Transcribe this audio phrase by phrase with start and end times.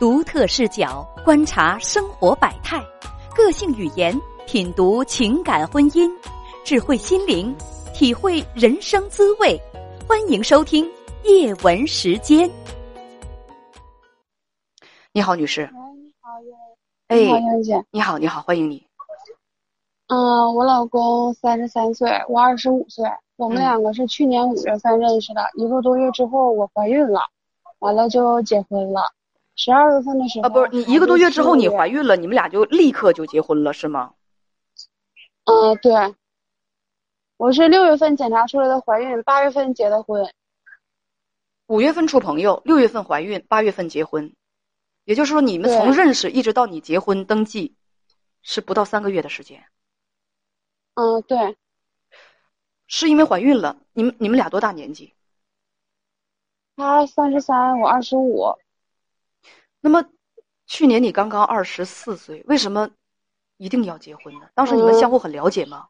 [0.00, 2.82] 独特视角观察生活百态，
[3.36, 6.10] 个性语言品读情感婚姻，
[6.64, 7.54] 智慧心灵
[7.92, 9.60] 体会人生滋味。
[10.08, 10.90] 欢迎收听
[11.24, 12.50] 叶文时间。
[15.12, 15.68] 你好，女士。
[17.08, 17.84] 哎，你好，你好，杨姐。
[17.90, 18.82] 你好，你好，欢迎你。
[20.06, 23.04] 嗯，我老公三十三岁，我二十五岁，
[23.36, 27.20] 我们嗯两个是去年五月份认识的，一个多月之后我怀孕了，
[27.80, 29.02] 完了就结婚了。
[29.62, 32.06] 十二月份的时候啊，不是你一个多月之后你怀孕？
[32.06, 34.14] 了，你们俩就立刻就结婚了，是吗？
[35.44, 35.92] 嗯，对。
[37.36, 40.26] 我是六月份检查出来的怀孕，八月份结的婚。
[41.66, 44.34] 五月份处朋友，六月份怀孕，八月份结婚，
[45.04, 47.76] 也就是说你们从认识一直到你结婚登记，
[48.40, 49.62] 是不到三个月的时间。
[50.94, 51.58] 嗯，对，
[52.86, 55.12] 是因为怀孕了，你们你们俩多大年纪？
[56.76, 58.56] 他三十三，我二十五。
[59.80, 60.04] 那么
[60.66, 62.88] 去年你刚刚二十四岁，为什么
[63.56, 64.40] 一定要结婚呢？
[64.54, 65.86] 当时你们嗯相互很了解吗？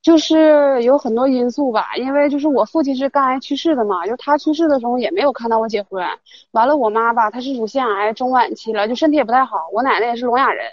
[0.00, 6.02] 就是有很多因素吧，因为就是我父亲是肝癌去世的嘛，就他去世的时候也没有看到我结婚。
[6.52, 9.68] 完了，我妈吧，她是乳腺癌中晚期了，就身体也不太好。
[9.72, 10.64] 我奶奶也是聋哑人，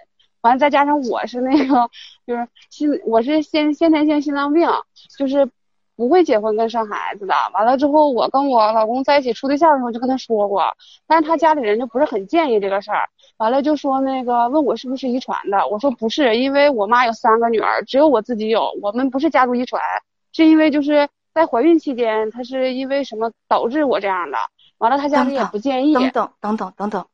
[0.42, 1.90] 完了再加上我是那个
[2.26, 4.70] 就是心我是先先天性心脏病，
[5.18, 5.50] 就是
[5.96, 7.34] 不会结婚跟生孩子的。
[7.54, 10.76] 完了之后，我跟我老公在一起处对象的时候就跟他说过，
[11.08, 13.08] 但是他家里人就不是很建议这个事儿。
[13.38, 19.82] 完了就说那个问我是不是遗传的，我说不是，因为我妈有三个女儿，只有我自己有，我们不是家族遗传，
[20.32, 24.38] 是因为就是在怀孕期间，她是因为什么导致我这样的，
[24.78, 27.06] 完了他家里也不建议，等等等等等等，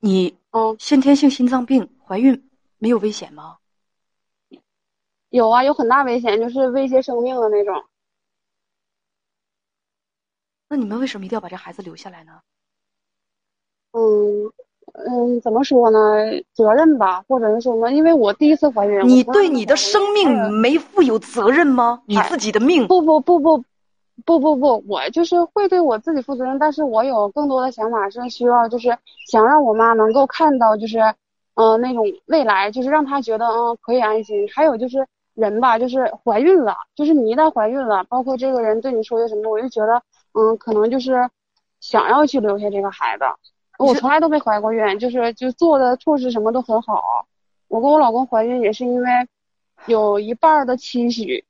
[0.00, 3.56] 你嗯，先天性心脏病怀孕没有危险吗？
[5.30, 7.84] 有啊，有很大危险，就是威胁生命的那种。
[10.68, 12.32] 那你们为什么一定要把这孩子留下来呢？
[13.92, 14.52] 嗯
[14.94, 15.98] 嗯，怎么说呢？
[16.54, 17.90] 责任吧，或者是什么？
[17.90, 22.02] 因为我第一次怀孕，你对你的生命没负有责任吗？
[22.06, 23.64] 你自己的命，不不不不
[24.24, 28.88] 不不不，我就是会对我自己负责任，但是我有更多的想法是需要，就是
[29.26, 30.98] 想让我妈能够看到，就是
[31.54, 34.46] 嗯、呃那种未来，就是让她觉得嗯可以安心。
[34.54, 35.06] 还有就是
[35.38, 41.30] 人吧，就是怀孕了，就是你一旦怀孕了，包括这个人对你说些什么，我就觉得嗯可能就是
[41.78, 43.24] 想要去留下这个孩子。
[43.78, 47.28] 我从来都没怀过孕，就是就做的措施什么都很好。
[47.68, 49.08] 我跟我老公怀孕也是因为
[49.86, 51.46] 有一半儿的期许，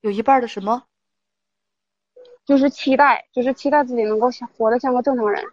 [0.00, 0.82] 有一半的什么？
[2.44, 5.44] 就是期待，就是期待自己能够像活得像个正常人。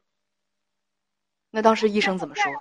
[1.51, 2.51] 那当时医生怎么说？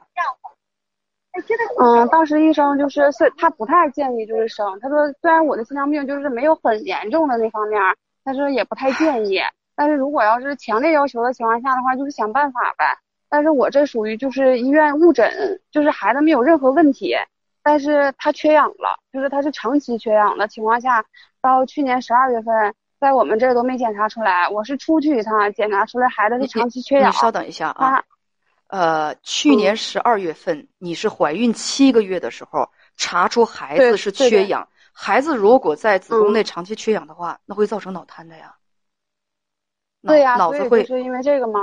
[1.81, 7.81] 嗯，当时医生就是是他不太建议就是生，他说虽然我的心脏病就是没有很严重的那方面，
[8.25, 9.41] 但是也不太建议。
[9.77, 12.85] 但是如果要是强烈要求的情况下的话，就是想办法呗。
[13.31, 15.31] 但是我这属于就是医院误诊，
[15.71, 17.15] 就是孩子没有任何问题，
[17.63, 21.05] 但是他缺氧了，就是他是长期缺氧的情况下，
[21.41, 27.15] 到去年十二月份，在我们这儿都没检查出来，我是出去一趟检查出来孩子你是长期缺氧你。
[27.15, 28.05] 稍等一下啊他。
[28.69, 38.55] 呃，去年十二月份你是怀孕七个月的时候查出孩子是缺氧，孩子如果在子宫嗯内长期缺氧的话，那会造成脑瘫的呀。
[40.03, 41.61] 对呀、脑子会就是因为这个吗。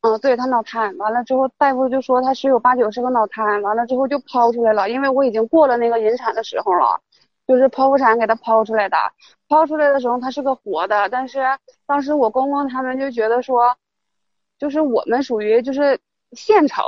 [0.00, 7.00] 嗯，对他脑瘫，完了之后大夫就说他十有八九是个脑瘫，完了之后就剖出来了，因为我已经过了那个引产的时候了，
[7.46, 8.96] 就是剖腹产给他剖出来的，
[9.48, 11.42] 剖出来的时候他是个活的，但是
[11.86, 13.74] 当时我公公他们就觉得说，
[14.58, 15.98] 就是我们属于就是
[16.34, 16.84] 县城，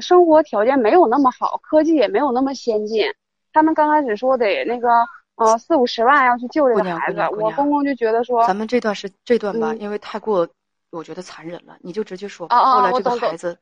[0.00, 3.06] 生活条件没有那么好，科技也没有那么先进，
[3.52, 4.88] 他们刚开始说得那个
[5.36, 10.48] 呃四五十万要去救这个孩子我公公就觉得说，咱们这段是这段吧，嗯因为太过，
[10.90, 12.56] 我觉得残忍了，你就直接说吧。
[12.56, 13.58] 啊啊后来这个孩子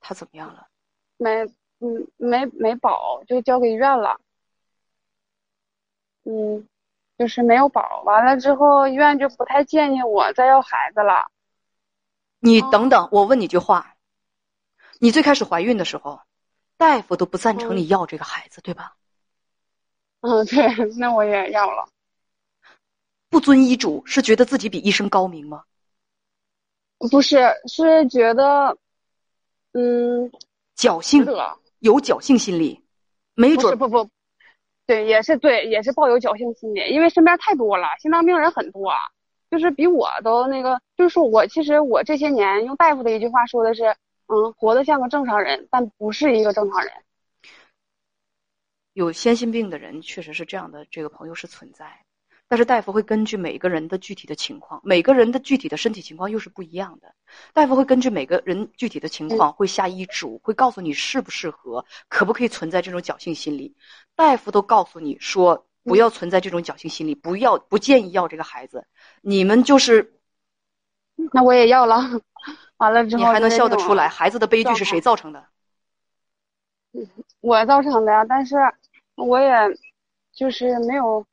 [0.00, 0.66] 他怎么样了？
[1.16, 1.44] 没，
[1.80, 4.16] 嗯，没没保，就交给医院了。
[6.24, 6.68] 嗯，
[7.16, 8.02] 就是没有保。
[8.04, 11.30] 完了之后，医院就不太建议我再要孩子了。
[12.40, 13.94] 你哦等等，我问你句话，
[14.98, 16.20] 你最开始怀孕的时候，
[16.76, 18.94] 大夫都不赞成嗯你要这个孩子，对吧？
[20.20, 20.66] 嗯，对，
[20.98, 21.88] 那我也要了。
[23.30, 25.62] 不遵医嘱是觉得自己比医生高明吗？
[27.10, 28.76] 不是，是觉得，
[29.72, 30.30] 嗯，
[30.76, 31.24] 侥幸。
[31.80, 32.82] 有侥幸心理，
[33.34, 34.10] 没准不不不，
[34.84, 38.92] 对，也是对，也是抱有侥幸心理，因为身边太多了，心脏病人很多，
[39.48, 43.94] 就是比我都那个，就是说我其实我这些年用大夫的一句话说的是，
[44.28, 46.92] 嗯，活得像个正常人，但不是一个正常人。
[48.92, 52.04] 有先心病的人确实是这样的，这个朋友是存在。
[52.50, 57.14] 但是大夫会根据每个人的具体的情况，每个人的具体的身体情况又是不一样的。
[57.52, 63.76] 大夫会根据每个人具体的情况，会下医嘱，会告诉你适不适合，可不可以存在这种侥幸心理。
[64.14, 68.86] 大夫都告诉你说，不要存在这种侥幸心理，不要不建议要这个孩子。
[69.20, 70.18] 你们就是，
[71.32, 72.20] 那我也要了。
[72.78, 74.08] 完了之后，你还能笑得出来？
[74.08, 75.44] 孩子的悲剧是谁造成的？
[77.40, 78.56] 我造成的呀，但是
[79.14, 79.52] 我也
[80.32, 81.24] 就是没有。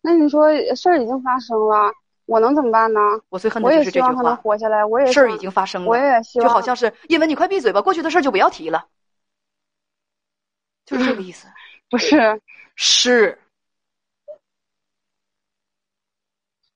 [0.00, 1.92] 那你说事儿已经发生了，
[2.26, 3.00] 我能怎么办呢？
[3.28, 4.08] 我最恨的就是这句话。
[4.08, 4.42] 我也希望他能话。
[4.42, 8.86] 活下来，我也事儿已经发生了，我也希望就好像是叶文，你快闭嘴吧，过去的事儿就不要提了，
[10.84, 11.48] 就是这个意思。
[11.90, 12.40] 不是。
[12.76, 13.38] 是，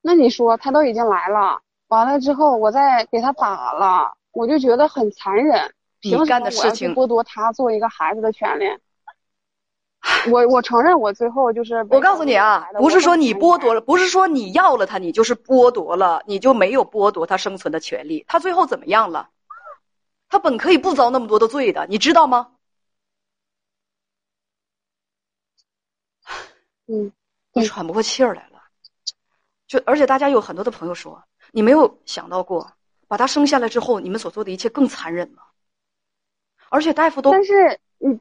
[0.01, 5.75] 那你说他都已经来了，完了之后我再给他打了，我就觉得很残忍。
[6.03, 8.65] 你凭什干的事么我要剥夺他做一个孩子的权利？
[10.31, 18.25] 我我承认我最后就是我告诉你啊不是说你剥夺了，了，不是说你要了他，你就是剥夺了，你就没有剥夺他生存的权利。
[18.29, 19.29] 他最后怎么样了？
[20.29, 22.53] 他本可以不遭那么多的罪的，你知道吗？
[26.87, 27.13] 嗯，
[27.53, 28.63] 我喘不过气儿来了。
[29.67, 31.23] 就而且大家有很多的朋友说，
[31.53, 32.73] 你没有想到过，
[33.07, 35.43] 把他生下来之后，你们所做的一切更残忍吗？
[36.71, 38.13] 而且大夫都但是你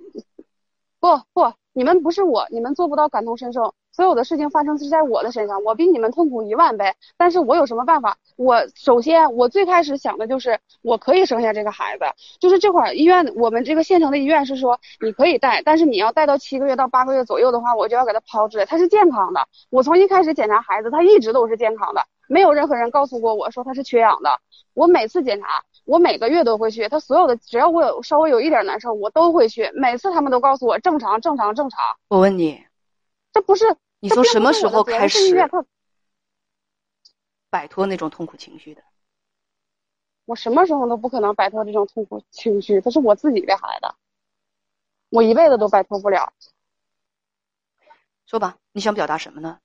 [0.99, 3.73] 不不，你们不是我，你们做不到感同身受。
[3.91, 6.93] 所有的事情发生是在我的身上，我比你们痛苦一万倍。
[7.17, 8.15] 但是我有什么办法？
[8.35, 12.05] 我首先，我最开始想的就是我可以生下这个孩子，
[12.39, 18.65] 就是这会儿医院，我们这个县城的医院是说你可以带，但是你要带到七个月到八个月左右的话，我就要给他抛出来。
[18.65, 24.41] 他是健康的，我从一开始检查孩子，他一直都是健康的，没有任何人告诉过我说他是缺氧的。
[24.73, 29.71] 我每次检查，我每个月都会去，他所有的只要我有稍微有一点难受，我都会去。
[29.73, 31.79] 每次他们都告诉我正常，正常，正常。
[32.09, 32.63] 我问你，
[33.33, 33.65] 这不是
[33.99, 35.35] 你从什么时候开始
[37.49, 38.83] 摆脱那种痛苦情绪的？
[40.25, 43.95] 我什么时候都不可能摆脱这种痛苦情绪，这是我自己的孩子，
[45.09, 46.33] 我一辈子都摆脱不了。
[48.25, 49.59] 说吧，你想表达什么呢？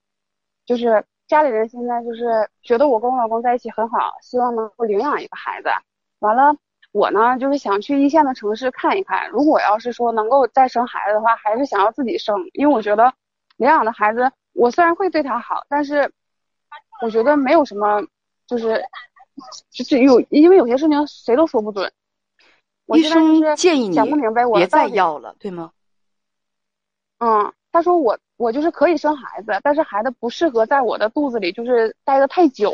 [0.65, 5.69] 就是家里人现在就是觉得我跟我老公在一起很好，希望能够领养一个孩子。
[6.19, 6.55] 完了，
[6.91, 9.29] 我呢就是想去一线的城市看一看。
[9.29, 13.13] 如果要是说能够再生孩子的话，还是想要自己生，因为我觉得
[13.57, 16.11] 领养的孩子，我虽然会对他好，但是
[17.01, 18.01] 我觉得没有什么，
[18.47, 18.83] 就是
[19.71, 21.91] 就是有，因为有些事情谁都说不准。
[22.85, 25.71] 我就生是建议你想不明白我别再要了，对吗？
[27.19, 32.71] 嗯，他说我我就是可以生孩子，但是孩子不适合在我的肚子里就是待的太久，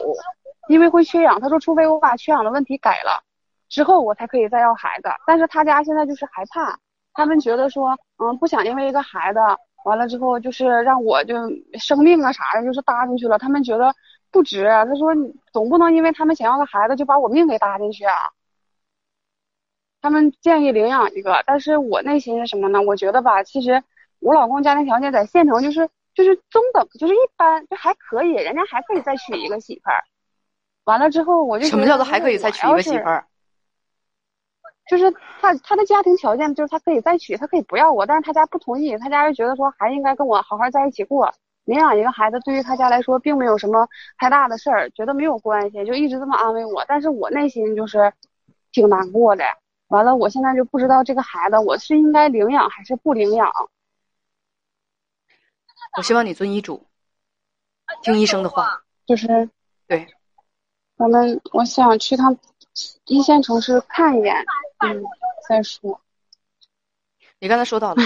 [0.67, 1.39] 因为会缺氧。
[1.39, 3.23] 他说除非我把缺氧的问题改了，
[3.69, 5.09] 之后我才可以再要孩子。
[5.25, 6.77] 但是他家现在就是害怕，
[7.13, 9.39] 他们觉得说，嗯，不想因为一个孩子
[9.85, 11.33] 完了之后就是让我就
[11.79, 13.37] 生命啊啥的，就是搭进去了。
[13.37, 13.95] 他们觉得
[14.31, 14.65] 不值。
[14.65, 15.15] 他说
[15.53, 18.13] 总不能因为他们想要个孩子就把我命给搭进去啊。
[20.01, 22.81] 他们建议领养一个，但是我内心是什么呢？
[22.81, 23.81] 我觉得吧，其实
[24.19, 30.03] 我老公家庭条件在县城就是就是中等，就是一般，就还可以，人家还可以再娶一个媳妇儿。
[30.85, 33.25] 完了之后，我就什么叫做还可以再娶一个媳妇儿？
[34.89, 41.31] 就是他他的家庭条件就是他可以再娶，他可以不要我，但是他家不同意，他家就觉得说还应该跟我好好在一起过。
[41.65, 43.87] 领养一个孩子对于他家来说并没有什么
[44.17, 46.83] 太大的事儿，觉得没有关系，就一直这么安慰我。
[46.87, 48.11] 但是我内心就是
[48.71, 49.43] 挺难过的。
[49.89, 53.47] 完了，我现在就不知道这个孩子我是应该领养还是不领养。
[55.97, 56.85] 我希望你遵医嘱，
[58.03, 58.83] 听医生的话。
[59.05, 59.49] 就是
[59.87, 60.07] 对，
[60.97, 62.37] 我们我想去趟
[63.05, 64.35] 一线城市看一眼，
[64.79, 65.03] 嗯，
[65.47, 65.99] 再说。
[67.39, 68.03] 你刚才说到了，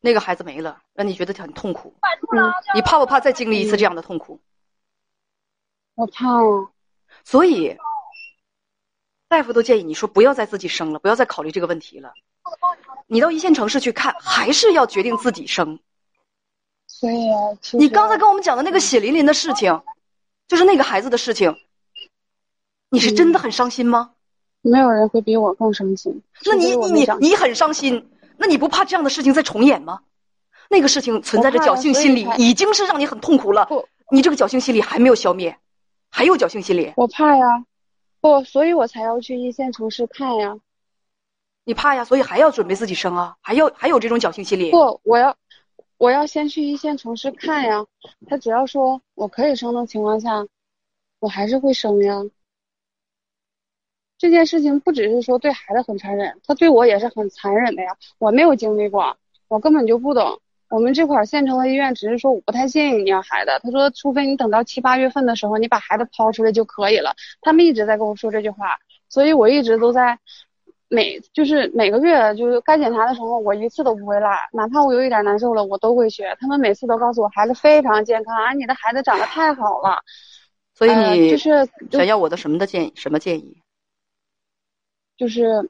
[0.00, 1.94] 那个孩子没了，让你觉得很痛苦。
[2.34, 4.40] 嗯，你怕不怕再经历一次这样的痛苦？
[5.94, 6.70] 我怕哦。
[7.24, 7.76] 所以，
[9.28, 12.14] 大夫都建议你说不要再自己生了，不要再考虑这个问题了。
[13.06, 15.78] 你到一线城市去看，还是要决定自己生。
[16.98, 17.38] 所以啊，
[17.74, 19.80] 你刚才跟我们讲的那个血淋淋的事情，
[20.48, 21.54] 就是那个孩子的事情，
[22.90, 24.10] 你是真的很伤心吗？
[24.62, 26.20] 没有人会比我更伤心。
[26.44, 30.00] 那你你你你很伤心，那你不怕这样的事情再重演吗？
[30.68, 33.88] 那个事情存在着侥幸心理已经是让你很痛苦了不。
[34.10, 35.56] 你这个侥幸心理还没有消灭，
[36.10, 37.64] 还有侥幸心理，我怕呀，
[38.20, 40.56] 不，所以我才要去一线城市看呀。
[41.62, 44.72] 你怕呀，所以还要准备自己生啊，还要还有这种侥幸心理。
[44.72, 45.36] 不，我要
[45.98, 47.84] 我要先去一线城市看呀。
[48.26, 50.46] 他只要说我可以生的情况下，
[51.18, 52.22] 我还是会生呀。
[54.16, 57.96] 这件事情不只是说对孩子很残忍，他对我也是很残忍的呀。
[58.18, 59.16] 我没有经历过，
[59.48, 60.40] 我根本就不懂。
[60.70, 67.14] 我们这块儿县城的医院只是说我不太建议你要孩子，他说除非你等到七八月份的时候你把孩子抛出来就可以了。
[67.40, 68.76] 他们一直在跟我说这句话，
[69.08, 70.18] 所以我一直都在
[70.88, 76.24] 每就是每个月就是该检查的时候，我一次都不会落，哪怕我有一点难受了，我都会去。
[76.40, 80.02] 他们每次都告诉我孩子非常健康，啊，你的孩子长得太好了。
[80.74, 82.92] 所以你就是想要我的什么的建议？
[82.94, 83.60] 什么建议？
[85.16, 85.68] 就是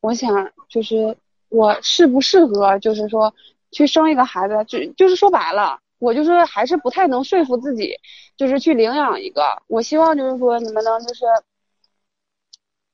[0.00, 1.16] 我想就是
[1.48, 3.34] 我适不适合，就是说
[3.70, 7.96] 去生一个孩子，就就是说白了，我就是还是不太能说服自己，
[8.36, 9.62] 就是去领养一个。
[9.66, 11.24] 我希望就是说你们能就是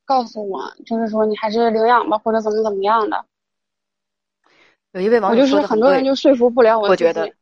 [0.08, 3.26] 告诉我，就是说你还是领养吧，或者怎么怎么样的。
[4.92, 6.88] 有一位网友说很多人就说服不了我。
[6.88, 7.34] 我觉得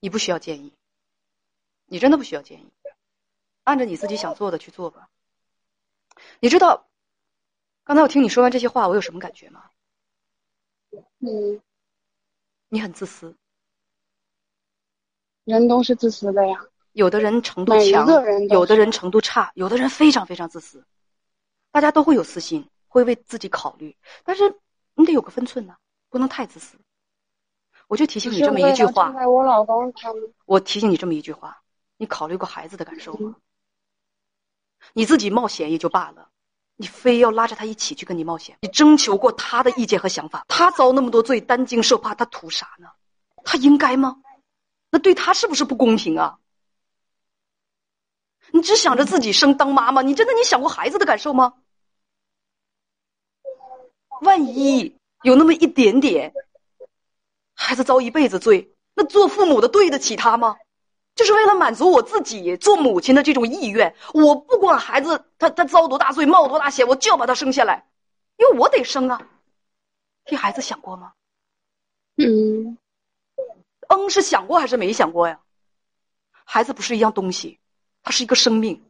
[0.00, 0.72] 你不需要建议。
[1.86, 2.72] 你真的不需要建议，
[3.62, 5.10] 按照你自己想做的去做吧。
[6.40, 6.88] 你知道，
[7.84, 9.70] 刚才我听你说完这些话，我有什么感觉吗？
[11.20, 11.60] 嗯，
[12.68, 13.36] 你很自私。
[15.44, 16.58] 人都是自私的呀。
[16.92, 18.08] 有的人程度强，
[18.48, 20.84] 有的人程度差，有的人非常非常自私。
[21.72, 24.54] 大家都会有私心，会为自己考虑，但是
[24.94, 25.74] 你得有个分寸呢，
[26.10, 26.78] 不能太自私。
[27.88, 29.10] 我就提醒你这么一句话。
[29.26, 30.22] 我老公他们。
[30.44, 31.58] 我提醒你这么一句话。
[31.96, 33.36] 你考虑过孩子的感受吗？
[34.92, 36.28] 你自己冒险也就罢了，
[36.76, 40.44] 你非要拉着他一起去跟你冒险，你征求过他的意见和想法？
[40.48, 42.88] 他遭那么多罪，担惊受怕，他图啥呢？
[43.44, 44.20] 他应该吗？
[44.90, 46.38] 那对他是不是不公平啊？
[48.52, 51.54] 你只想着自己生当妈妈，你真的你想过孩子的感受吗？
[54.20, 56.32] 万一有那么一点点，
[57.54, 60.56] 孩子遭一辈子罪，那做父母的对得起他吗？
[61.14, 67.86] 就是为了满足我自己做母亲的这种意愿，我不管孩子他他遭多大罪冒多大险，我就要把他生下来，
[68.36, 69.28] 因为我得生啊。
[70.24, 71.12] 替孩子想过吗？
[72.16, 72.78] 嗯，
[73.88, 75.40] 嗯，是想过还是没想过呀？
[76.44, 77.58] 孩子不是一样东西，
[78.02, 78.82] 他是一个生命，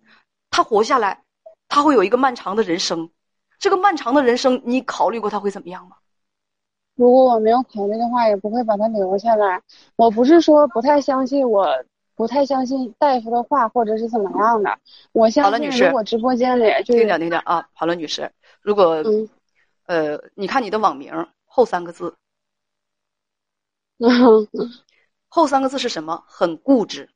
[0.51, 1.23] 它活下来，
[1.69, 3.11] 它会有一个漫长的人生。
[3.59, 5.97] 这个漫长的人生，你考虑过它会怎么样吗？
[6.95, 9.63] 如果我没有考虑的话，也不会把它留下来。
[9.97, 11.67] 我不是说不太相信我。
[12.15, 14.79] 不太相信大夫的话，或者是怎么样的？
[15.13, 19.29] 我相信，如果直播间里就听着听着啊，好了，女士，如果嗯，
[19.87, 22.15] 呃，你看你的网名后三个字，
[25.27, 26.23] 后三个字是什么？
[26.29, 27.09] 很固执，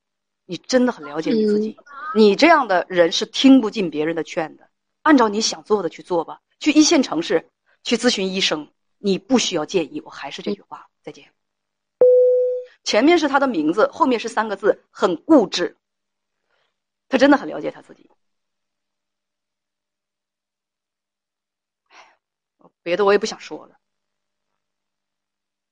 [0.47, 1.77] 你真的很了解你自己。
[2.15, 4.67] 你这样的人是听不进别人的劝的，
[5.03, 6.41] 按照你想做的去做吧。
[6.59, 7.51] 去一线城市
[7.83, 10.01] 去咨询医生，你不需要建议。
[10.01, 11.31] 我还是这句话，再见。
[12.83, 15.77] 前面是他的名字，后面是三个字，很固执。
[17.09, 18.09] 他真的很了解他自己。
[22.81, 23.77] 别的我也不想说了。